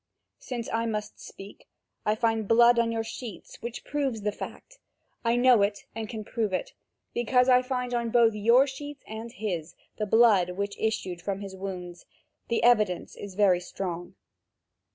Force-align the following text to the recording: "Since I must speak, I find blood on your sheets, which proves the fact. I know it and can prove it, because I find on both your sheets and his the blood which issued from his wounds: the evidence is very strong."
"Since 0.39 0.67
I 0.73 0.87
must 0.87 1.19
speak, 1.19 1.67
I 2.07 2.15
find 2.15 2.47
blood 2.47 2.79
on 2.79 2.91
your 2.91 3.03
sheets, 3.03 3.61
which 3.61 3.83
proves 3.83 4.21
the 4.21 4.31
fact. 4.31 4.79
I 5.23 5.35
know 5.35 5.61
it 5.61 5.85
and 5.93 6.09
can 6.09 6.23
prove 6.23 6.53
it, 6.53 6.73
because 7.13 7.47
I 7.47 7.61
find 7.61 7.93
on 7.93 8.09
both 8.09 8.33
your 8.33 8.65
sheets 8.65 9.03
and 9.07 9.31
his 9.31 9.75
the 9.99 10.07
blood 10.07 10.57
which 10.57 10.75
issued 10.79 11.21
from 11.21 11.41
his 11.41 11.55
wounds: 11.55 12.07
the 12.47 12.63
evidence 12.63 13.15
is 13.15 13.35
very 13.35 13.59
strong." 13.59 14.15